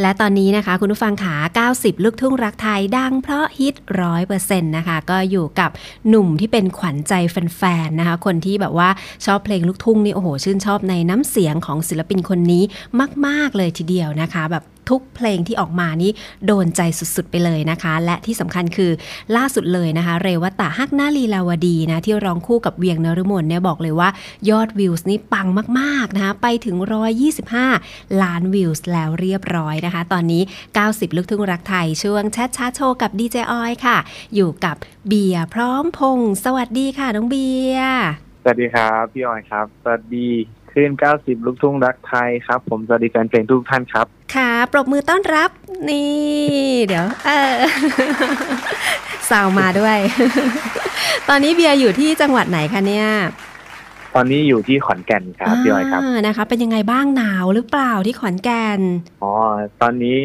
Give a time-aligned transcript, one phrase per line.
[0.00, 5.70] และตอนนี้นะคะคุณผู้ฟังขา 90 ลูกทุ่งรักไทยดังเพราะฮิตร้อยเปอร์เซ็นต์นะคะ ก็อยู่กับ
[6.08, 8.88] หนุ่มที่เป็นขวัญใจแแฟนๆนะคะ คนที่แบบว่า
[9.26, 12.62] ชอบเพลงลูกทุ่งนี่โอ้โห ชื่นชอบในน้ำเสียงของศิลปินคนนี้
[13.26, 16.10] มาก ๆ เลยทีเดียวนะคะ แบบ ทุกเพลงที่ออกมานี่
[16.46, 18.90] โดนใจสุดๆไปเลยนะคะ และที่สำคัญคือ
[19.36, 24.08] ล่าสุดเลยนะคะ เรวตะฮักนาลีลาวดีนะที่ร้องคู่กับเวียงนฤมลเนี่ยบอกเลยว่า
[24.50, 26.76] ยอด views นี่ปังมากๆนะคะไปถึง
[27.50, 30.42] 125 ล้าน views แล้วเรียบร้อยนะคะ ตอนนี้
[30.80, 33.98] 90ลูกทุ่งรักไทยช่วงแชทชาโชว์กับดีเจออยค่ะ
[34.34, 34.76] อยู่กับ
[35.08, 38.00] เบียร์พร้อมพงษ์สวัสดีค่ะน้องเบียร์
[38.42, 40.28] สวัสดีครับ พี่ออยครับ สวัสดี
[40.72, 45.50] คลื่น 90 ลูกทุ่งรักไทยครับ ผมสวัสดีแฟนเพลงทุกท่านครับ ค่ะ ปรบมือต้อนรับ
[45.88, 46.10] นี่
[46.86, 47.56] เดี๋ยว เออ
[49.30, 49.98] สาวมาด้วย
[51.28, 53.08] ตอนนี้เบียร์อยู่ที่จังหวัดไหนคะเนี่ย
[54.16, 58.80] ตอนนี้อยู่ที่ขอนแก่นครับพี่ออยครับานะคะ เป็นยังไงบ้างหนาวหรือเปล่าที่ขอนแก่น
[59.22, 59.32] อ๋อ
[59.82, 60.18] ตอนนี้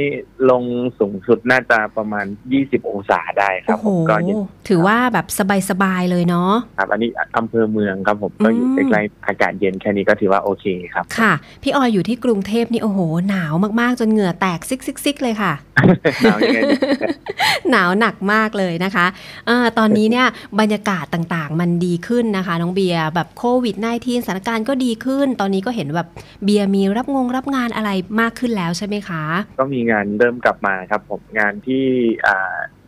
[0.50, 0.64] ลง
[1.00, 2.26] สูงสุดน่าจะประมาณ
[2.58, 4.36] 20 องศาได้ครัโอ้โหก็เย็น
[4.68, 5.26] ถือว่าแบบ
[5.70, 11.32] สบายๆเลยเนาะครับอันนี้อำเภอเมืองครับผมก็อยู่อืมใกล้ๆอากาศเย็นแค่นี้ก็ถือว่าโอเคครับ ค่ะ
[11.64, 15.54] พี่ออยอยู่ที่กรุงเทพนี่โอ้โห หนาวมากๆ จนเหงื่อแตกซิกซิกซิกเลยค่ะ
[16.24, 16.76] หนาวยังไงดี
[17.72, 19.06] หนาวหนักมากเลยนะคะ
[19.50, 20.26] อาตอนนี้เนี่ย
[20.60, 26.08] บรรยากาศต่างๆ มันดีขึ้นนะคะ น้องเบียร์แบบโควิด -19 สถานการณ์ก็ดีขึ้น ตอนนี้ก็เห็นแบบ
[26.44, 27.90] เบียร์มีรับงงรับงานอะไร
[28.22, 29.24] มากขึ้นแล้วใช่ไหมคะ
[29.60, 31.86] ก็มีงานเริ่มกลับมาครับผมงานที่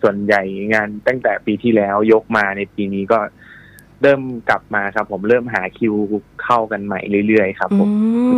[0.02, 0.42] ส่วนใหญ่
[0.74, 3.20] งานตั้งแต่ปีที่แล้วยกมาในปีนี้ก็
[4.02, 5.94] เริ่มกลับมาครับ ผมเริ่มหาคิว
[6.44, 7.90] เข้ากันใหม่เรื่อยๆครับอืผม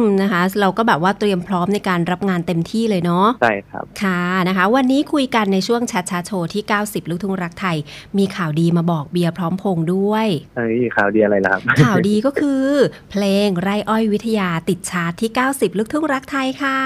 [0.01, 7.77] มนะคะ เราก็แบบว่าเตรียมพร้อมในการรับงานเต็มที่เลยเนาะใช่ครับค่ะนะคะ วันนี้คุยกันในช่วงแชทชาโชว์ที่ 90 ลูกทุ่งรักไทย
[8.17, 12.65] มีข่าวดีมาบอกเบียร์พร้อมพงษ์ด้วยเฮ้ยข่าวดีอะไรล่ะครับ ข่าวดีก็คือ
[13.11, 16.79] เพลงไร่อ้อยวิทยาติดชาร์ตที่ 90 ลูกทุ่งรักไทยค่ะ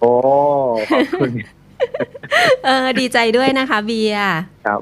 [0.00, 0.12] โอ้
[0.90, 1.32] ขอบคุณ
[2.64, 4.32] เออดีใจด้วยนะคะ เบียร์
[4.66, 4.80] ครับ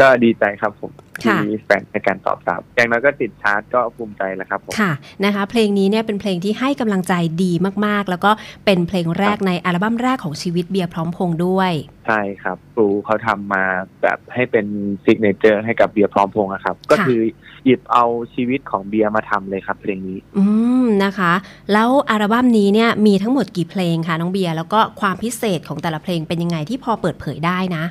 [0.00, 4.92] ก็ดีใจครับผมค่ะ ที่มีแฟนในการตอบรับอย่างน้อยก็ติดชาร์ตก็ภูมิใจแล้วครับผมค่ะ
[5.24, 7.52] นะคะเพลงนี้เนี่ยเป็นเพลงที่ให้กำลังใจดี
[7.86, 8.30] มากๆ แล้วก็
[8.64, 11.72] เป็นเพลงแรกในอัลบั้มแรกของชีวิตเบียร์พร้อมพงษ์ด้วย
[12.06, 13.64] ใช่ครับครูเขาทำมา
[14.02, 14.66] แบบให้เป็น
[15.04, 17.20] signature ให้กับเบียร์พร้อมพงษ์อะครับ ก็คือ
[17.64, 18.04] หยิบเอา
[18.34, 20.44] ชีวิตของเบียร์มาทำเลยครับเพลงนี้ อื
[20.82, 21.32] มนะคะ
[21.72, 27.84] แล้วอัลบั้มนี้เนี่ยมีทั้งหมดกี่เพลงคะน้องเบียร์แล้วก็ความพิเศษของแต่ละเพลงเป็นยังไงที่พอเปิดเผยได้นะ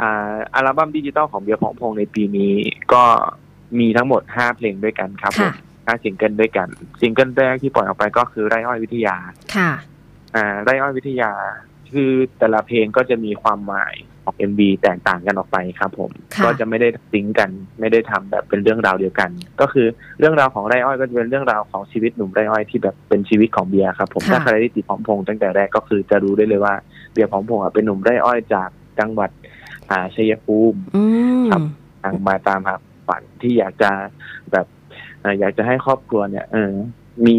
[0.00, 2.52] อ่าอัลบั้มดิจิตอลของเบียร์พร้อมพงษ์ในปีนี้
[2.92, 3.04] ก็
[3.78, 5.52] มีทั้งหมด5เพลงด้วยกันครับผมค่ะ
[5.86, 6.68] ห้าซิงเกิลด้วยกัน
[7.00, 9.16] ซิงเกิลแรกที่ปล่อยออกไปก็คือไร่อ้อยวิทยา
[9.56, 9.70] ค่ะ
[10.34, 11.32] อ่าไร่อ้อยวิทยา
[11.92, 19.30] คือแต่ละเพลงก็จะมีความหมายของ MV แตกต่างกันออกไปครับ ผมค่ะก็จะไม่ได้ซิงก์กัน ไม่ได้ทำแบบเป็นเรื่องราวเดียวกัน
[19.60, 19.86] ก็คือ
[20.18, 26.74] เรื่องราวของไร่อ้อยก็จะเป็นเรื่องราวของชีวิตหนุ่มไร่อ้อยที่แบบเป็นชีวิตของเบียร์ครับ ผมค่ะถ้าใครได้ติดพร้อมพงษ์ตั้งแต่แรกก็คือจะรู้ได้เลยว่า
[27.12, 28.68] เบียร์พร้อมพงษ์อะเป็นหนุ่มไร่อ้อยจาก
[28.98, 29.30] จังหวัด
[29.90, 31.02] อ่าชัยภูมิอื
[31.44, 31.62] มครับ
[32.02, 32.74] ทางมาตามหา
[33.06, 33.90] ฝันที่อยากจะ
[34.52, 34.66] แบบ
[35.20, 36.72] เอ่ออยากจะให้ครอบครัวเนี่ย เออ
[37.26, 37.38] มี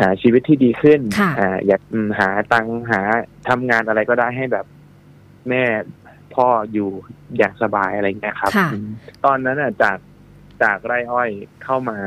[0.00, 3.00] อ่าชีวิตที่ดีขึ้นค่ะอ่าอยากอืมหาตังค์หา
[3.48, 4.66] ทำงานอะไรก็ได้ให้แบบ
[5.48, 5.62] แม่
[6.34, 6.88] พ่ออยู่
[7.36, 8.88] อย่างสบายอะไรเงี้ยครับค่ะอืม
[9.24, 9.98] ตอนนั้นอะจาก
[10.62, 11.30] จากไร่อ้อย
[11.64, 11.98] เข้ามา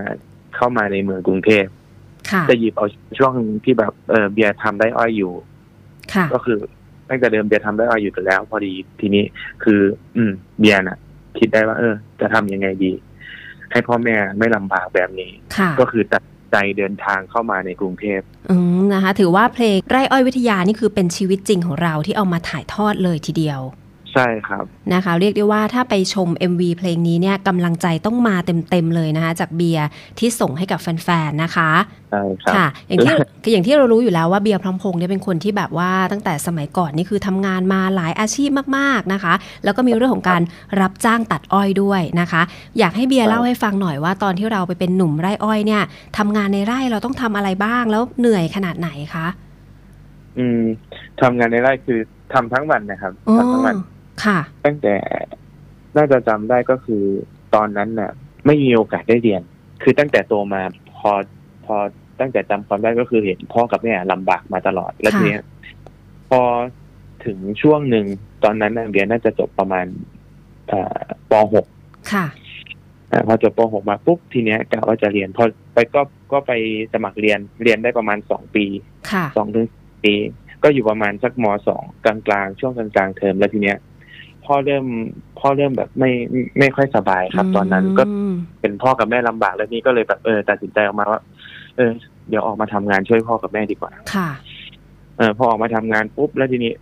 [0.56, 1.66] เข้ามาในเมืองกรุงเทพ
[2.32, 3.34] ค่ะจะหยิบเอาช่วง
[3.64, 5.34] ที่แบบเออเบียร์ทำไร่อ้อยอยู่
[6.14, 6.60] ค่ะก็คือ
[7.10, 9.24] ตั้งแต่เดิมเบียร์ทำได้อ้อยอยู่แล้ว พอดีทีนี้
[9.64, 9.80] คือ
[10.16, 10.98] อืม เบียร์น่ะ
[11.40, 12.92] คิดได้ว่า เออ จะทำยังไงดี
[13.72, 23.62] ให้พ่อแม่ไม่ลำบากแบบนี้ค่ะก็คือตัดใจเดินทางเข้ามาในกรุงเทพอืมนะคะ ถือว่าเพลงไร่อ้อยวิทยานี่คือเป็นชีวิตจริงของเราที่เอามาถ่ายทอดเลยทีเดียว
[24.18, 24.64] ใช่ครับ
[24.94, 29.86] นะคะ เรียกได้ว่าถ้าไปชม MV เพลงนี้เนี่ยกำลังใจต้องมาเต็มๆเลยนะคะ จากเบียร์
[30.20, 31.72] ที่ส่งให้กับแฟนๆนะคะ
[32.12, 33.12] ใช่ครับค่ะอย่างที่
[33.44, 39.34] คืออย่างที่เรารู้อยู่แล้วว่าเบียร์พร้อมพงษ์เนี่ยเป็นคนที่แบบว่าตั้งแต่สมัยก่อนนี่คือทำงานมาหลายอาชีพมากๆนะคะ
[39.64, 40.42] แล้วก็มีเรื่องของการ
[40.82, 42.42] รับจ้างตัดอ้อยด้วยนะคะ
[42.80, 45.84] อยากให้เบียร์เล่าให้ฟังหน่อยว่าตอนที่เราไปเป็นหนุ่มไร่อ้อยเนี่ย
[46.18, 49.28] ทำงานในไร่เราต้องทำอะไรบ้างแล้วเหนื่อยขนาดไหนคะ
[50.38, 50.62] อืม
[51.22, 52.00] ทำงานในไร่คือ
[52.34, 53.76] ทำทั้งวันนะครับอ๋อทำทั้งวัน
[54.26, 54.96] ค่ะตั้งแต่
[55.98, 57.04] น่าจะจำได้ก็คือ
[57.56, 58.12] ตอนนั้นน่ะ
[58.46, 59.42] ไม่มีโอกาสได้เรียน
[59.84, 60.62] คือตั้งแต่โตมา
[60.98, 61.12] พอ
[61.66, 61.76] พอ
[62.20, 65.44] ตั้งแต่จำความได้ก็คือเห็นพ่อกับแม่ลำบากมาตลอดแล้วค่ะทีเนี้ย
[66.30, 66.42] พอ
[67.26, 68.06] ถึงช่วงหนึ่ง
[68.44, 69.86] ตอนนั้นน่ะเบียร์น่าจะจบประมาณ
[70.68, 71.00] เอ่อ
[71.32, 71.34] ป
[71.64, 72.26] .6 ค่ะ
[73.12, 75.44] อ่าพอจบป .6 มาปุ๊บทีเนี้ยกะว่าจะเรียน พอ
[75.74, 76.52] ไปก็ก็ไป
[76.94, 78.66] สมัครเรียนเรียนได้ประมาณสองปี
[79.12, 79.66] ค่ะสองถึง
[80.06, 80.14] ปี
[80.64, 83.78] ก็อยู่ประมาณสักมสองกลางกลางๆช่วงกลางกลางๆเทอมแล้วทีเนี้ย
[84.48, 84.86] พ่อเริ่ม
[85.40, 91.22] พ่อเริ่มแบบไม่ไม่ไม่ค่อยสบายครับ ตอนนั้นก็อืมเป็นพ่อกับแม่ลำบากแล้วนี่ก็เลยแบบเออตัดสินใจออกมาว่า
[91.78, 91.92] เออ
[92.30, 94.30] เดี๋ยวออกมาทำงานช่วยพ่อกับแม่ดีกว่า ค่ะ
[95.18, 96.74] เออพอออกมาทำงานปุ๊บแล้วทีนี้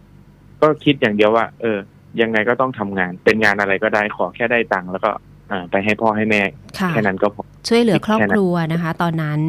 [0.61, 1.77] ก็คิดอย่างเดียวว่า เออ
[2.21, 5.11] ยังไงก็ต้องทำงาน เป็นงานอะไรก็ได้ขอแค่ได้ตังค์แล้วก็
[5.51, 6.41] อ่าไปให้พ่อให้แม่
[6.79, 9.39] ค่ะแค่นั้นก็พอช่วยเหลือครอบแค่นั้นครัวนะคะ ตอนนั้น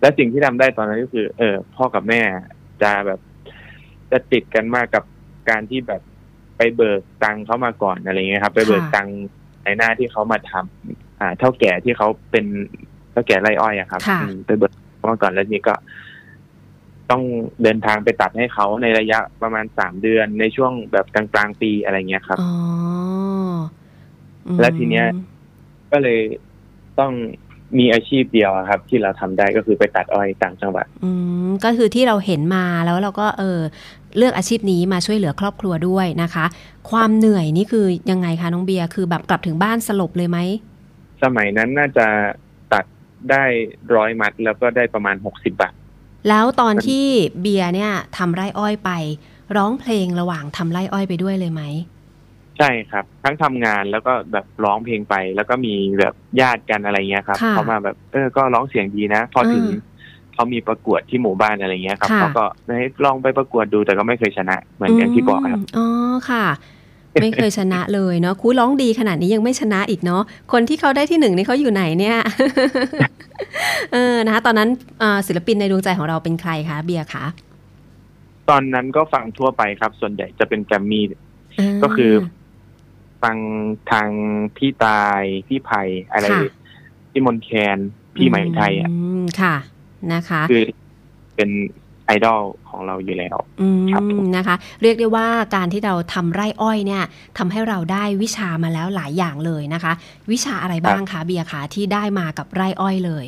[0.00, 2.20] และสิ่งที่ทำได้ตอนนั้นก็คือ เออ พ่อกับแม่
[2.82, 3.20] จะแบบ
[4.10, 5.04] จะติดกันมากกับ
[5.50, 6.02] การที่แบบ
[6.58, 9.16] ไปเบิกตังค์เขามาก่อนอะไรเงี้ยครับ ไปเบิกค่ะตังค์
[9.64, 12.44] ในหน้าที่เขามาทำอ่า เท่าแก่ที่เขาเป็น
[13.12, 15.74] เท่าแก่ไรอ้อยอะครับค่ะอืมไปเบิกเขามาก่อนแล้วนี่ก็
[17.10, 17.22] ต้อง
[17.62, 22.50] เดินทางไปตัดให้เขาในระยะประมาณสามเดือนในช่วงแบบกลางกลางๆปีอะไรเงี้ยครับอ๋อ
[24.46, 25.06] อืมแล้วทีเนี้ย
[25.92, 26.20] ก็เลย
[26.98, 27.12] ต้อง
[27.78, 31.10] มีอาชีพเดียวอะครับ ที่เราทำได้ก็คือไปตัดอ้อยต่างจังหวัด อื
[31.46, 33.58] มก็คือที่เราเห็นมาแล้วเราก็ เออ
[34.16, 36.44] เลือกอาชีพนี้มาช่วยเหลือครอบครัวด้วยนะคะ
[36.90, 40.38] ความเหนื่อยนี่คือยังไงคะน้องเบียร์คือแบบกลับถึงบ้านสลบเลยไหม
[41.22, 42.06] สมัยนั้นน่าจะ
[42.72, 42.84] ตัด
[43.30, 43.44] ได้
[43.96, 45.74] ร้อยมัดแล้วก็ได้ประมาณหกสิบบาท
[46.28, 47.06] แล้วตอนที่
[47.40, 48.90] เบียร์เนี่ยทำไร่อ้อยไป
[49.56, 51.62] ร้องเพลงระหว่างทำไร่อ้อยไปด้วยเลยไหม
[52.58, 59.80] ใช่ครับ ทั้งทำงานแล้วก็แบบร้องเพลงไป แล้วก็มีแบบญาติกันอะไรเงี้ยครับค่ะเขามาแบบเออก็ร้องเสียงดีนะ พอถึงอืม
[60.38, 62.44] เขามีประกวดที่หมู่บ้านอะไรเงี้ยครับค่ะเขาก็
[62.78, 65.86] ให้ลองไปประกวดดูแต่ก็ไม่เคยชนะ เหมือนอย่างที่บอกครับมอ๋อ
[66.30, 66.44] ค่ะ
[67.22, 72.18] ไม่เคยชนะเลยเนาะคูร้องดีขนาดนี้ยังไม่ชนะอีกเนาะคนที่เขาได้ที่หนึ่งนี่เขาอยู่ไหนเนี่ย
[73.92, 74.68] เออนะคะตอนนั้น
[75.02, 77.24] อ่าศิลปินในดวงใจของเราเป็นใครคะเบียร์คะ
[78.48, 82.12] ตอนนั้นก็ฟังทั่วไปครับ ส่วนใหญ่จะเป็นแกรมมี่าก็คือ
[83.22, 83.36] ฟัง
[83.90, 84.08] ทาง
[84.56, 85.82] พี่ตาย พี่ไผ่
[86.12, 86.52] อะไรค่ะ
[87.10, 87.78] พี่มนแคน
[88.16, 89.56] พี่ไหมไทยอะอืมค่ะ
[90.14, 90.64] นะคะ คือ
[91.36, 91.50] เป็น
[92.06, 97.02] ไอดอลของเราอยู่แล้วอืครับผมมนะคะ เรียกได้ว่าการที่เราทำไร่อ้อยเนี่ย
[97.38, 99.92] ทำให้เราได้วิชามาแล้วหลายอย่างเลยนะคะ
[100.30, 103.26] วิชาอะไรบ้างคะเบียร์คะที่ได้มากับไร่อ้อยเลย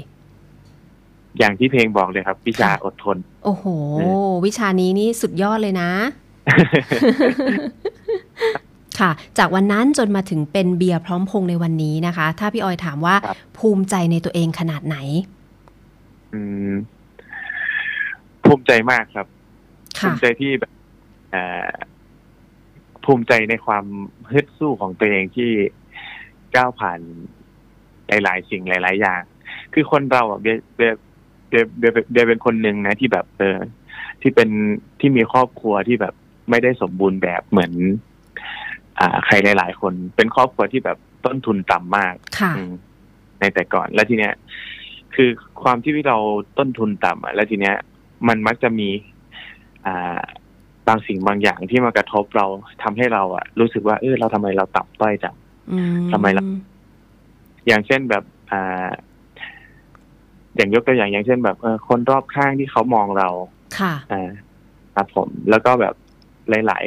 [1.38, 3.64] อย่างที่เพลงบอกเลยครับ วิชาค่ะอดทน โอ้โห
[3.98, 4.02] เอ
[4.44, 5.90] วิชานี้นี่สุดยอดเลยนะ
[9.00, 15.39] ค่ะ จากวันนั้นจนมาถึงเป็นเบียร์พร้อมพงษ์ในวันนี้นะคะ ถ้าพี่ออยถามว่าครับภูมิใจในตัวเองขนาดไหนอืม
[18.44, 19.26] ภูมิใจมากครับ
[20.00, 20.72] ภูค่ะมิใจที่แบบ
[21.30, 21.70] เอ่อ
[23.04, 23.84] ภูมิใจในความ
[24.32, 25.50] ฮึดสู้ของตัวเองที่
[26.56, 27.00] ก้าวผ่าน
[28.08, 29.22] หลาย ๆ สิ่งหลาย ๆ อย่าง
[29.74, 30.92] คือคนเราอะเบียเบีย
[31.48, 33.58] เบียเบียเบียเป็นคนหนึ่งนะที่แบบเออ
[34.22, 34.48] ที่เป็น
[35.00, 36.14] ที่มีครอบครัวที่แบบ
[36.50, 37.72] ไม่ได้สมบูรณ์แบบเหมือน
[38.98, 42.72] อ่า ใครหลาย ๆ คน เป็นครอบครัวที่แบบต้นทุนต่ำมากค่ะอืม
[43.40, 44.34] ในแต่ก่อน แล้วทีเนี้ย
[45.14, 45.30] คือ
[45.62, 46.18] ความที่เรา
[46.58, 47.76] ต้นทุนต่ำอะแล้วทีเนี้ย
[48.28, 48.88] มันมักจะมี
[49.86, 50.20] อ่า
[50.88, 52.46] บางสิ่งบางอย่างที่มากระทบเรา
[52.82, 55.34] ทำให้เราอะรู้สึกว่าเออเราทำไมเราต่ำต้อยจัง
[55.72, 56.44] อืมทำไมล่ะ
[57.66, 58.88] อย่างเช่นแบบ อ่า
[60.56, 63.28] อย่างยกตัวอย่างอย่างเช่นแบบเออคนรอบข้างที่เขามองเรา
[63.80, 64.30] ค่ะอ่า
[64.94, 65.94] ครับผม แล้วก็แบบ
[66.50, 66.78] หลา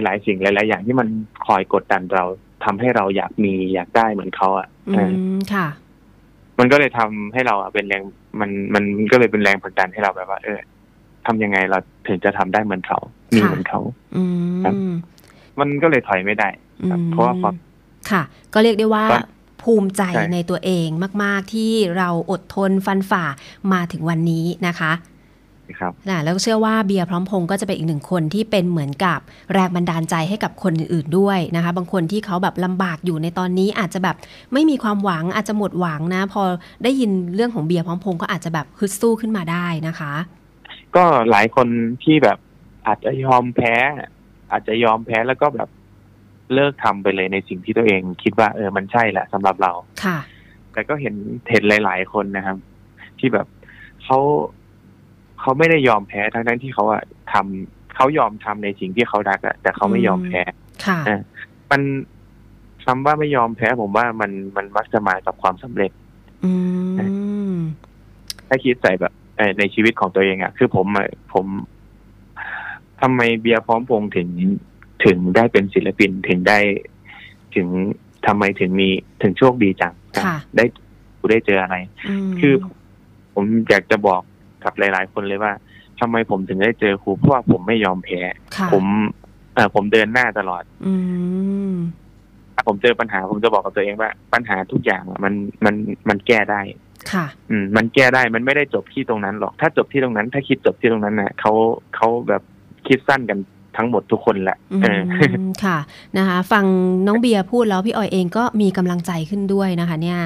[0.00, 1.08] ย ๆหลาย ๆ สิ่งหลาย ๆ อย่างที่มัน
[1.46, 2.24] คอยกดดันเรา
[2.64, 5.66] ทำให้เราอยากมีอยากได้เหมือนเขาอะอืเออมค่ะ
[6.58, 8.02] มันก็เลยทำให้เราอะเป็นแรง
[8.40, 10.58] มันมันมันก็เลยเป็นแรงผลักดันให้เราแบบว่า เออ
[11.26, 12.98] ทำยังไงเราถึงจะทำได้เหมือนเขา
[13.34, 13.80] มีค่ะเหมือนเขา
[14.16, 14.22] อื
[14.64, 14.94] ครับม
[15.60, 16.48] มันก็เลยถอยไม่ได้
[16.90, 17.54] ครับเพราะว่าความ
[18.10, 18.22] ค่ะ
[18.54, 19.24] ก็เรียกได้ว่าตอน
[19.62, 20.88] ภูมิใจใช่ในตัวเอง
[21.22, 23.24] มาก ๆ ที่เราอดทนฟันฝ่า
[23.72, 24.92] มาถึงวันนี้นะคะ
[25.78, 29.18] ครับนะแล้วก็เชื่อว่าเบียร์พร้อมพงษ์ก็จะเป็นอีกหนึ่งคนที่เป็นเหมือนกับ
[29.52, 34.16] แรงบันดาลใจให้กับคนอื่นๆด้วยนะคะ บางคนที่เขาแบบลำบากอยู่ในตอนนี้อาจจะแบบ
[34.52, 36.42] ไม่มีความหวังอาจจะหมดหวังนะ พอ
[36.84, 40.12] ได้ยินเรื่องของเบียร์พร้อมพงษ์ก็อาจจะแบบฮึดสู้ขึ้นมาได้นะคะ
[40.96, 41.68] ก็หลายคน
[42.04, 42.38] ที่แบบ
[42.86, 43.74] อาจจะยอมแพ้
[44.50, 45.68] อาจจะยอมแพ้แล้วก็แบบ
[46.54, 49.72] เลิกทำไปเลยในสิ่งที่ตัวเองคิดว่าเออมันใช่แหละสำหรับเรา
[50.04, 50.18] ค่ะ
[50.72, 51.14] แต่ก็เห็น
[51.50, 52.56] เห็นหลาย ๆ คนนะครับ
[53.18, 53.46] ที่แบบ
[54.04, 54.18] เขา
[55.40, 57.02] เขาไม่ได้ยอมแพ้ทั้งทั้งๆที่เขาอะ
[57.32, 60.42] ทำเขายอมทำในสิ่งที่เขารักอะแต่เขาไม่ยอมแพ้
[60.86, 61.20] ค่ะอะ
[61.70, 61.82] มัน
[62.84, 65.92] คำว่าไม่ยอมแพ้ผมว่ามันมันมักจะมากับความสำเร็จ
[66.44, 66.52] อื
[67.54, 67.58] ม
[68.48, 71.46] ถ้าคิดใส่แบบเอ่อในชีวิตของตัวเองอะคือผมอะผม
[73.00, 74.28] ทำไมเบียร์พร้อมพงษ์ถึง
[75.04, 76.58] ถึงได้เป็นศิลปินถึงได้
[77.54, 77.68] ถึง
[78.26, 78.88] ทำไมถึงมี
[79.22, 80.64] ถึงโชคดีจังค่ะได้
[81.30, 81.76] ได้เจออะไร
[82.28, 82.54] มคือ
[83.34, 84.22] ผมอยากจะบอก
[84.64, 85.52] กับหลาย ๆ คนเลยว่า
[86.00, 88.20] ทำไมผมถึงได้เจอครูเพราะว่าผมไม่ยอมแพ้
[88.56, 88.84] ค่ะผม
[89.54, 90.94] เออผมเดินหน้าตลอด อื
[91.70, 91.74] ม
[92.68, 95.34] ผมเจอปัญหาผมจะบอกกับตัวเองว่า ปัญหาทุกอย่างอะมัน
[95.64, 95.74] มัน
[96.08, 96.60] มันแก้ได้
[97.12, 101.52] ค่ะ อืม มันแก้ได้มันไม่ได้จบที่ตรงนั้นหรอก ถ้าจบที่ตรงนั้น ถ้าคิดจบที่ตรงนั้นน่ะเขา
[101.96, 102.42] เขาแบบ
[102.88, 103.38] คิดสั้นกัน
[103.76, 105.02] ทั้งหมดทุกคนแหละอืเออ
[105.48, 105.78] มค่ะ
[106.18, 106.64] นะคะ ฟัง
[107.06, 110.20] น้องเบียร์พูดแล้วพี่ออยเองก็มีกำลังใจขึ้นด้วยนะคะ เนี่ย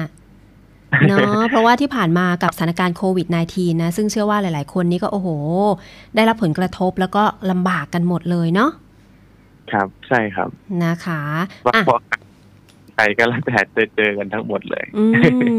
[1.07, 5.29] เนาะเพราะว่าที่ผ่านมากับสถานการณ์โควิด -19 นะ ซึ่งเชื่อว่าหลาย ๆ คนนี่ก็โอ้โห
[6.15, 8.71] ได้รับผลกระทบแล้วก็ลำบากกันหมดเลยเนาะ
[9.71, 10.49] ครับ ใช่ครับ
[10.83, 11.21] นะคะ
[11.67, 12.01] ว่าอะเพราะ
[12.95, 15.03] ใครก็แล้วแต่จะเจอกันทั้งหมดเลย อื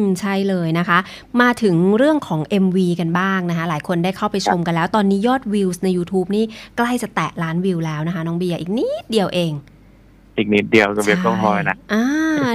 [0.02, 0.98] ม ใช่เลยนะคะ
[1.40, 6.44] มาถึงเรื่องของ MV กันบ้างนะคะ หลายคนได้เข้าไปชมกันแล้ว ตอนนี้ยอดวิวใน YouTube นี่
[6.76, 9.52] ใกล้จะแตะล้านวิวแล้วนะคะ น้องเบียร์อีกนิดเดียวเอง
[10.36, 12.04] อีกนิดเดียวก็เบียร์ก็พอนะอ่า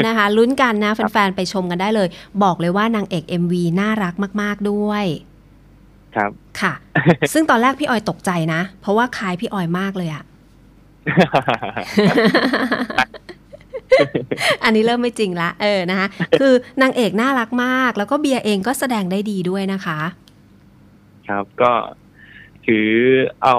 [0.08, 2.08] นะคะลุ้นกันนะแฟนๆ ไปชมกันได้เลย
[2.44, 5.06] บอกเลยว่านางเอก MV น่ารักมาก ๆ ด้วย
[6.16, 6.32] ครับ
[6.62, 6.74] ค่ะ
[7.34, 10.24] ซึ่งตอนแรกพี่ออยตกใจนะ เพราะว่าคล้ายพี่ออยมากเลยอะ
[14.64, 16.08] อันนี้เริ่มไม่จริงละ เออนะคะ
[16.40, 20.00] คือนางเอกน่ารักมาก แล้วก็เบียร์เองก็แสดงได้ดีด้วยนะคะ
[21.28, 21.72] ครับก็
[22.68, 22.90] ถือ
[23.44, 23.58] เอา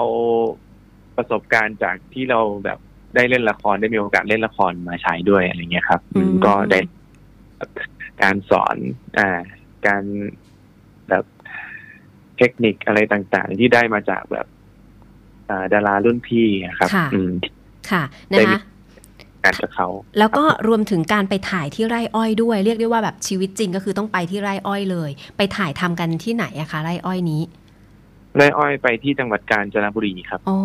[1.15, 2.79] ประสบการณ์จากที่เราแบบ
[3.15, 6.79] ได้เล่นละครได้มีโอกาสเล่นละครมาใช้ด้วยอะไรเงี้ยครับอืมก็ได้
[8.21, 8.77] การสอน
[9.19, 9.29] อ่า
[9.87, 10.03] การ
[11.09, 11.25] แบบ
[12.37, 14.47] เทคนิคอะไรต่างๆ ที่ได้มาจากแบบ
[15.49, 17.31] อ่าดารารุ่นพี่อะครับค่ะอืม
[17.91, 18.61] ค่ะนะได้มีคะ
[19.43, 19.87] การกับเขา
[20.19, 27.41] แล้วก็รวมถึงการไปถ่ายที่ไร่อ้อยด้วย เรียกได้ว่าแบบชีวิตจริงก็คือต้องไปที่ไร่อ้อยเลย ไปถ่ายทำกันที่ไหนอะคะไร่อ้อยนี้
[28.37, 30.59] ไล่อ้อยไปที่จังหวัดกาญจนบุรีครับอ๋อ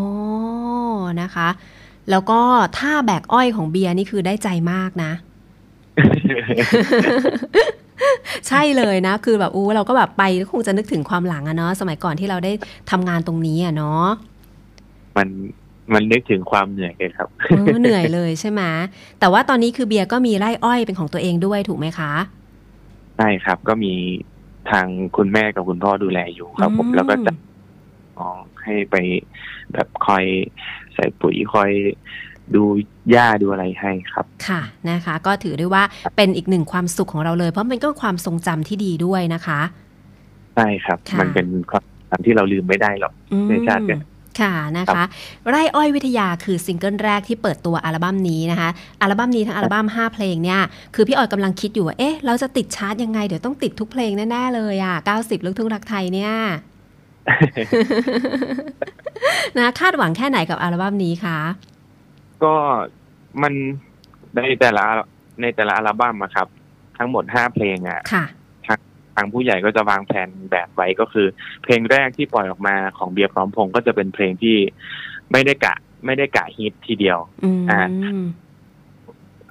[1.21, 1.49] นะคะ
[2.11, 2.41] แล้วก็
[2.79, 5.13] ท่าแบกอ้อยของเบียร์นี่คือได้ใจมากนะ
[8.49, 10.23] ใช่เลยนะ คือแบบอู้เราก็แบบไป
[10.53, 12.53] คงจะนึกถึงความหลังอะเนาะสมัยก่อนที่เราได้
[12.91, 14.07] ทำงานตรงนี้อะเนาะ
[15.17, 15.29] มัน
[15.95, 18.63] มันนึกถึงความเหนื่อยเลยครับเออเหนื่อยเลยใช่ไหม
[19.21, 22.13] แต่ว่าตอนนี้คือเบียร์ก็มีไร่อ้อยเป็นของตัวเองด้วยถูกไหมคะ
[23.17, 23.93] ใช่ครับ ก็มี
[24.71, 24.87] ทาง
[25.17, 27.33] คุณแม่กับคุณพ่อดูแลอยู่ครับ ผมอืมแล้วก็จะ
[28.19, 28.97] น้องให้ไป
[29.73, 30.25] แบบคอย
[30.97, 31.71] ใส่ปุ๋ยคอย
[32.55, 32.63] ดู
[33.11, 34.61] หญ้าดูอะไรให้ครับ ค่ะ
[34.91, 35.83] นะคะ ก็ถือได้ว่า
[36.17, 39.61] เป็นอีกหนึ่งความสุขของเราเลย เพราะมันก็ความทรงจำที่ดีด้วยนะคะ
[40.55, 44.01] ใช่ครับค่ะมันเป็นความทำที่เราลืมไม่ได้หรอกอืมในชาติเนี่ย
[44.41, 45.05] ค่ะนะคะ
[45.49, 48.71] ไร่อ้อยวิทยาคือซิงเกิลแรกที่เปิดตัวอัลบั้มนี้นะคะ
[49.03, 50.61] อัลบั้มนี้ทั้งอัลบั้ม5 เพลงเนี่ย
[50.95, 56.33] คือพี่ออยกำลังคิดอยู่ว่าเอ๊ะเราจะติดชาร์ตยังไงเดี๋ยวต้องติดทุกเพลงแน่ๆเลยอะ 90 ลูกทุ่งรักไทยเนี่ย
[59.59, 61.39] นะคาดหวังแค่ไหนกับอัลบั้มนี้คะ
[62.45, 62.55] ก็
[63.43, 63.53] มัน
[64.37, 64.85] ในแต่ละ
[65.43, 66.49] ในแต่ละอัลบั้มอะครับ
[66.99, 68.25] ทั้งหมดห้าเพลงอะค่ะ
[69.15, 71.27] ทางผู้ใหญ่ก็จะวางแผนแบบไว้ก็คือ
[71.65, 74.57] เพลงแรกที่ปล่อยออกมาของเบียร์พร้อมพงษ์ก็จะเป็นเพลงที่
[75.33, 75.75] ไม่ได้กะ
[76.07, 77.81] ไม่ได้กะฮิตทีเดียวอืมอ่า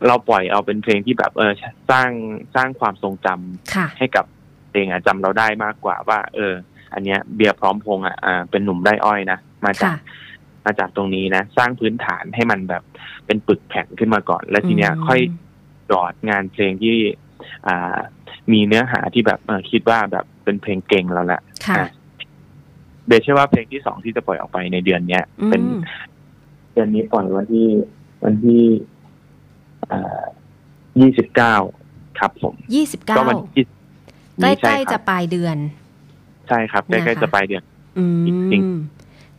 [0.07, 1.51] เราปล่อยเอาเป็นเพลงที่แบบเออ
[1.91, 2.09] สร้าง
[2.55, 4.25] สร้างความทรงจำค่ะให้กับ
[4.69, 6.53] เพลงอะจำเราได้มากกว่าว่า เออ
[6.95, 9.95] อันเนี้ยเบียร์พร้อมพงษ์อะอ่าเป็นหนุ่มได้อ้อยนะมาจากค่ะ
[10.65, 12.83] มาจากตรงนี้นะ สร้างพื้นฐานให้มันแบบ
[13.25, 15.19] เป็นปึกแผ่นขึ้นมาก่อน แล้วทีเนี้ยค่อย
[15.91, 16.95] ดอดงานเพลงที่
[17.67, 17.97] อ่า
[18.51, 21.89] มีเนื้อหาที่แบบเออคิดว่าแบบเป็นเพลงเก่งแล้วแหละค่ะอะ
[23.07, 25.61] เบสเชื่อว่าเพลงที่สองที่จะปล่อยออกไปในเดือนเนี้ยอืมเป็น
[26.73, 27.67] เดือนนี้ปล่อยวันที่
[28.23, 28.63] วันที่
[30.99, 31.55] ยี่สิบเก้า
[32.19, 33.63] ครับผมยี่สิบเก้าก็วันที่
[34.41, 35.57] ใกนี้ล้ใช่ๆคจะรับปลายเดือน
[36.47, 37.63] ใช่ครับใกนะคะล้ๆจะปลายเดือน
[37.97, 38.77] อืจริงม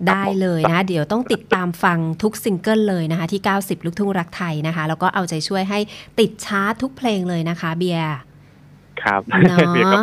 [0.08, 5.78] ได้เลยนะคะเดี๋ยวต้องติดตามฟังทุกซิงเกิลเลยนะคะ ที่ 90 ลูกทุ่งรักไทยนะคะ แล้วก็เอาใจช่วยให้
[6.20, 8.16] ติดชาร์ตทุกเพลงเลยนะคะ เบียร์
[9.02, 10.02] ครับเนาเบียร์ก็ะ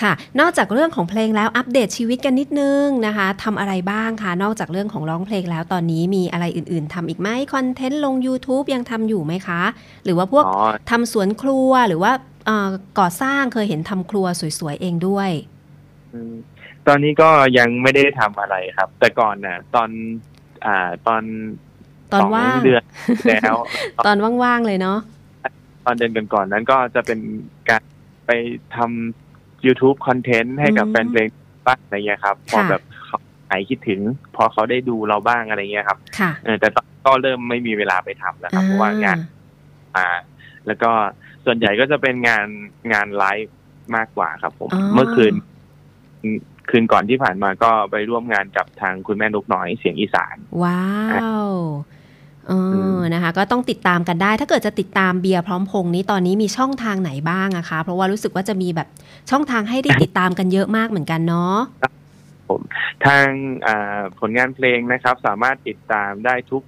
[0.00, 9.60] ค่ะ นอกจากเรื่องของเพลงแล้วอัปเดตชีวิตกันนิดนึงนะคะทำอะไรบ้างคะนอกจากเรื่องของร้องเพลงแล้วตอนนี้มีอะไรอื่น ๆทำอีกไหมคอนเทนต์ลง YouTube ยังทำอยู่ไหมคะ
[10.04, 10.56] หรือว่าพวกอ๋อ
[10.90, 12.12] ทำสวนครัวหรือว่า
[12.46, 12.68] เอ่อ
[12.98, 14.26] ก่อสร้างเคยเห็นทำครัว
[14.58, 15.53] สวยๆเองด้วยอืม
[16.88, 19.88] ตอนนี้ก็ยังไม่ได้ทำอะไรครับ แต่ก่อนน่ะ ตอน
[20.66, 21.22] อ่า ตอน
[22.12, 22.82] ตอนสองว่างเดือน
[23.28, 23.54] แล้ว
[24.06, 24.98] ตอนว่างๆเลยเนาะ
[25.84, 27.18] ตอนเดือนก่อนๆนั้นก็จะเป็น
[27.68, 27.82] การ
[28.26, 28.30] ไป
[28.76, 31.28] ทำ YouTube คอนเทนต์ให้กับอืมแฟนเพลง
[31.66, 33.18] บ้างอะไรเงี้ยครับ พอค่ะแบบเขา
[33.48, 34.00] หายคิดถึง
[34.36, 39.18] พอเขาได้ดูเราบ้างอะไรเงี้ยครับค่ะเออแต่ตอนก็เริ่มไม่มีเวลาไปทำแล้วครับ เพราะว่างาน
[39.96, 40.08] มา
[40.66, 40.90] แล้วก็
[41.44, 42.46] ส่วนใหญ่ก็จะเป็นงาน
[42.92, 43.54] งานไลฟ์
[43.96, 45.34] มากกว่าครับผมอ๋อเมื่อคืน
[46.70, 50.84] คืนก่อนที่ผ่านมาก็ไปร่วมงานกับทางคุณแม่นกน้อยเสียงอีสาน ว้า
[51.46, 51.50] ว
[52.48, 52.52] เอ
[52.96, 58.88] อนะคะ ก็ต้องติดตามกันได้ ถ้าเกิดจะติดตามเบียร์พร้อมพงษ์นี้ตอนนี้มีช่องทางไหนบ้างอะคะ เพราะว่ารู้สึกว่าจะมีแบบ
[59.30, 61.56] ช่องทางให้ได้ติดตามกันเยอะมากเหมือนกันเนาะ
[63.06, 63.26] ทาง
[63.66, 66.62] อ่าผลงานเพลงนะครับ สามารถติดตามได้ทุก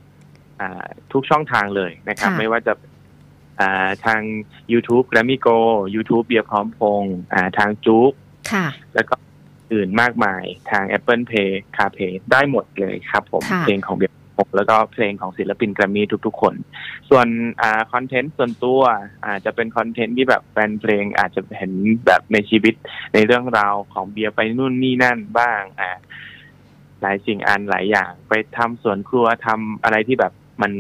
[0.60, 2.72] อ่าทุกช่องทางเลยนะครับค่ะไม่ว่าจะ
[3.60, 4.20] อ่าทาง
[4.72, 5.48] YouTube แกรมมี่โก
[5.94, 8.12] YouTube เบียร์พร้อมพงษ์อ่าทางจุ๊ก
[8.52, 9.14] ค่ะแล้วก็
[9.73, 16.54] อื่นมากมายทาง Apple Pay CarPlay ได้หมดเลยครับผมค่ะเพลงของเบียร์พร้อมพงษ์แล้วก็เพลงของศิลปินแกรมมี่ทุกๆคน
[17.11, 17.26] ส่วน
[17.62, 18.80] อ่าคอนเทนต์ส่วนตัว
[19.26, 21.73] อาจจะเป็นคอนเทนต์ที่แบบแฟนเพลงอาจจะเห็น
[22.06, 22.75] แบบในชีวิต
[23.14, 25.90] ในเรื่องราวของเบียร์ไปนู่นนี่นั่นบ้างอ่า
[27.02, 30.32] หลายสิ่งอันหลายอย่าง ไปทำสวนครัวทำอะไรที่แบบ
[30.62, 30.73] มัน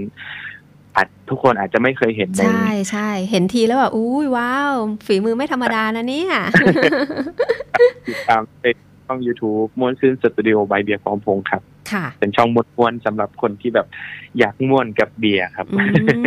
[0.96, 4.72] อาจทุกคนอาจจะไม่เคยเห็นในใช่ใช่เห็นทีแล้วแบบอุ้ยว้าว
[5.06, 6.32] ฝีมือไม่ธรรมดานะเนี่ย
[8.08, 8.66] ติดตามใน
[9.06, 11.62] ช่อง YouTube ม้วนซื่นสตูดิโอใบเบียร์พร้อมพงษ์ครับ
[11.92, 13.86] ค่ะเป็นช่องม้วนๆสำหรับคนที่แบบ
[14.38, 15.66] อยากม่วนกับเบียร์ครับ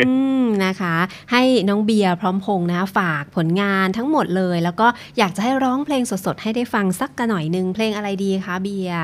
[0.08, 0.96] อืมนะคะ
[1.32, 9.04] ให้น้องเบียร์พร้อมพงษ์นะคะฝากผลงานทั้งหมดเลย แล้วก็อยากจะให้ร้องเพลงสดๆ ให้ได้ฟังสักกระหน่อยหนึ่งเพลงอะไรดีคะเบียร์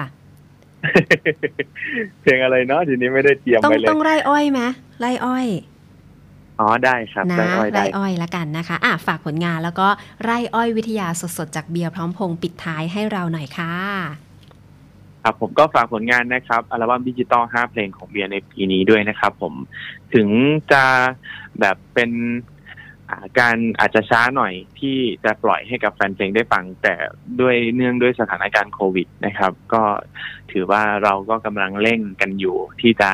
[2.21, 4.61] เพลงอะไรเนาะทีนี้ไม่ได้เตรียมต้องไปเลยต้องไร่อ้อยไหม
[4.99, 5.47] ไร่อ้อย
[6.59, 9.87] อ๋อได้ครับนะได้อ้อยไร่ได้อ้อยละกันนะคะอะฝากผลงานแล้วก็
[10.23, 13.73] ไร่อ้อยวิทยาสดๆ จากเบียร์พร้อมพงษ์ปิดท้ายให้เราหน่อยค่ะ
[15.23, 19.53] ครับผมก็ฝากผลงานนะครับอัลบั้มดิจิตอล5เพลงของเบียร์ในปีนี้ด้วยนะครับผม
[20.13, 20.27] ถึง
[20.71, 20.83] จะ
[21.59, 22.11] แบบเป็น
[23.09, 26.93] อ่าการอาจจะช้าหน่อยที่จะปล่อยให้กับแฟนเพลงได้ฟัง แต่
[27.41, 29.83] ด้วยเนื่องด้วยสถานการณ์โควิดนะครับ ก็
[30.55, 33.09] ถือว่าเราก็กำลังเร่งกันอยู่ ที่จะ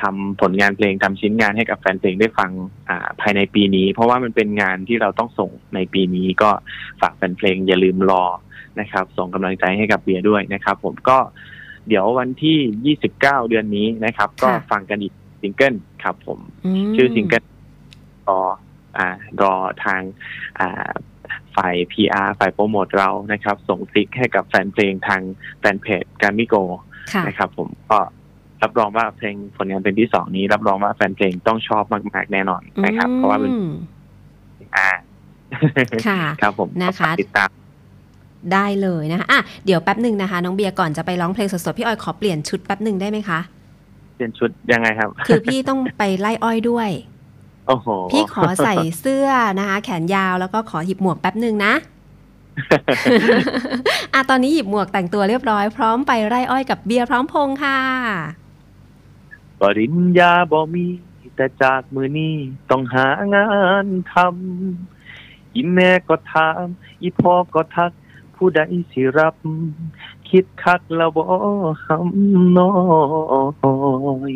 [0.00, 2.50] ทำผลงานเพลงทำชิ้นงานให้กับแฟนเพลงได้ฟัง
[2.88, 6.50] อ่าภายในปีนี้ เพราะว่ามันเป็นงานที่เราต้องส่งในปีนี้ก็
[7.00, 8.24] ฝากแฟนเพลงอย่าลืมรอ
[8.80, 11.18] นะครับ ส่งกำลังใจให้กับเบียร์ด้วยนะครับ ผมก็
[11.88, 16.38] เดี๋ยววันที่ 29 เดือนนี้นะครับ ก็ค่ะฟังกันอีกซิงเกิลครับผม
[16.88, 17.44] มชื่อซิงเกิล
[18.28, 18.40] รอ
[18.98, 19.08] อ่า
[19.42, 20.00] รอทาง
[20.60, 20.90] อ่า
[21.56, 25.22] ฝ่าย PR ฝ่ายโปรโมทเรานะครับ ส่งซิกให้กับแฟนเพลงทาง
[25.60, 26.54] แฟนเพจการมิโก
[27.12, 27.98] ค่ะนะครับผมก็
[28.62, 33.72] รับรองว่าเพลงผลงานเพลงที่สองนี้ รับรองว่าแฟนเพลงต้องชอบมาก ๆ แน่นอนนะครับ เพราะว่าเป็นอืม
[34.76, 34.90] อ่า
[36.08, 37.50] ค่ะครับผมนะคะก็ฝากติดตาม
[38.52, 43.40] ได้เลยนะคะอะเดี๋ยวแป๊บหนึ่งนะคะ น้องเบียร์ก่อนจะไปร้องเพลงสดๆ พี่ออยขอเปลี่ยนชุดแป๊บหนึ่งได้ไหมคะ
[44.14, 47.07] เปลี่ยนชุดยังไงครับ คือพี่ต้องไปไล่อ้อยด้วยโอ้โห
[48.12, 49.28] พี่ขอใส่เสื้อ
[49.58, 51.74] นะคะ แขนยาวแล้วก็ขอหยิบหมวกแป๊บหนึ่งนะ
[54.14, 57.78] อะตอนนี้หยิบหมวกแต่งตัวเรียบร้อยพร้อมไปไร่อ้อยกับเบียร์พร้อมพงษ์ค่ะ
[59.60, 60.86] ปริญญาบ่มี
[61.36, 62.34] แต่จากมือนี้
[62.70, 63.48] ต้องหางา
[63.84, 66.64] นทำอีแม่ก็ถาม
[67.02, 67.92] อีพ่อก็ทัก
[68.36, 68.60] ผู้ใด
[68.92, 69.34] สิรับ
[70.28, 71.22] คิดคักแล้วบ่
[71.84, 72.72] หำน้อ
[74.32, 74.34] ย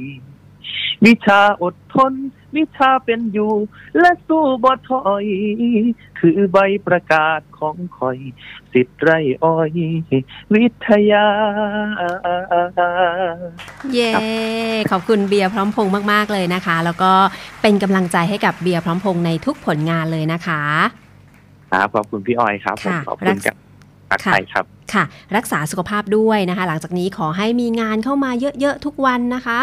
[1.05, 2.13] วิชาอดทน
[2.57, 3.53] วิชาเป็นอยู่
[3.99, 5.27] และสู้บ่ถอย
[6.19, 8.19] คือใบประกาศของคอย
[8.73, 9.11] สิทธิ์ไร
[9.43, 9.71] อ้อย
[10.55, 11.27] วิทยา
[13.93, 14.13] เย้
[14.91, 17.13] ขอบคุณเบียร์พร้อมพงษ์มาก ๆ เลยนะคะ แล้วก็
[17.63, 20.63] เป็นกำลังใจให้กับเบียร์พร้อมพงษ์ในทุกผลงานเลยนะคะ
[21.73, 23.57] ครับขอบคุณพี่ออยครับผมค่ะขอบคุณกับ
[24.11, 25.05] ปักไทยครับค่ะ
[25.37, 29.61] รักษาสุขภาพด้วยนะคะ หลังจากนี้ขอให้มีงานเข้ามาเยอะ ๆ ทุกวันนะคะ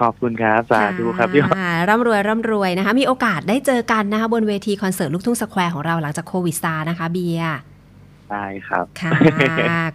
[0.00, 7.56] ขอบคุณครับ สาธุครับพี่ออยค่ะ ร่ำรวยร่ำรวยนะคะ มีโอกาสได้เจอกันนะคะ บนเวทีคอนเสิร์ตลูกทุ่งสแควร์ของเราหลังจากโควิดซานะคะ เบียร์
[8.30, 9.10] ได้ครับ ค่ะ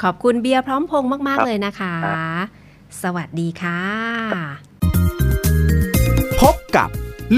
[0.04, 1.94] ขอบคุณเบียร์พร้อมพงษ์มากครัๆบเลยนะคะ
[3.02, 3.82] สวัสดีค่ะ
[6.42, 6.90] พบกับ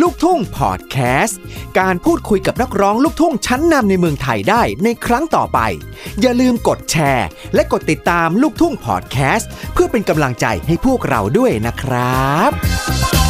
[0.02, 1.40] ลูกทุ่งพอดแคสต์
[1.80, 5.60] การพูดคุยกับนักร้องลูกทุ่งชั้นนำในเมืองไทยได้ในครั้งต่อไป
[6.22, 13.29] อย่าลืมกดแชร์ และกดติดตามลูกทุ่งพอดแคสต์ เพื่อเป็นกำลังใจให้พวกเราด้วยนะครับ